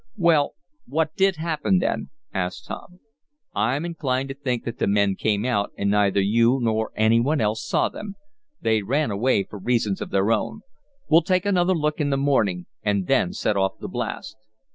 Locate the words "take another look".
11.21-12.01